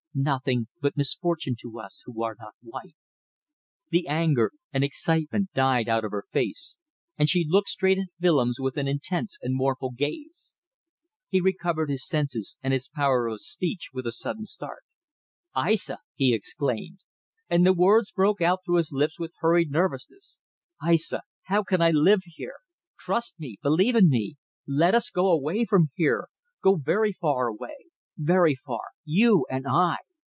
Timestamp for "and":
4.73-4.83, 7.17-7.29, 9.41-9.55, 12.61-12.73, 17.49-17.65, 29.49-29.65